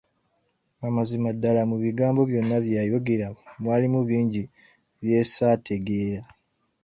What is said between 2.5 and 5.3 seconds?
bye yayogera mwalimu bingi bye